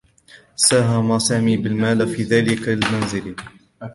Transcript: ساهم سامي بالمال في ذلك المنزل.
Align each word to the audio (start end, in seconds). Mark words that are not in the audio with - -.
ساهم 0.55 1.19
سامي 1.19 1.57
بالمال 1.57 2.07
في 2.07 2.23
ذلك 2.23 2.69
المنزل. 2.69 3.35